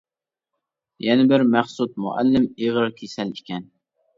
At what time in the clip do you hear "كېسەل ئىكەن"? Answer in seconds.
3.03-3.71